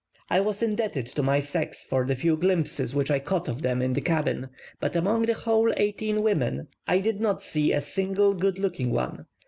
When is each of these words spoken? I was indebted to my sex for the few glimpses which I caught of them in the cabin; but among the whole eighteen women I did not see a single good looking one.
I 0.31 0.39
was 0.39 0.63
indebted 0.63 1.05
to 1.05 1.21
my 1.21 1.39
sex 1.39 1.85
for 1.85 2.07
the 2.07 2.15
few 2.15 2.35
glimpses 2.35 2.95
which 2.95 3.11
I 3.11 3.19
caught 3.19 3.47
of 3.47 3.61
them 3.61 3.83
in 3.83 3.93
the 3.93 4.01
cabin; 4.01 4.49
but 4.79 4.95
among 4.95 5.27
the 5.27 5.35
whole 5.35 5.71
eighteen 5.77 6.23
women 6.23 6.69
I 6.87 6.97
did 6.97 7.21
not 7.21 7.43
see 7.43 7.71
a 7.71 7.81
single 7.81 8.33
good 8.33 8.57
looking 8.57 8.89
one. 8.89 9.27